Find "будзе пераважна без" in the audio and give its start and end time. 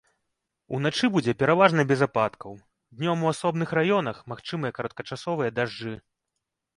1.15-1.99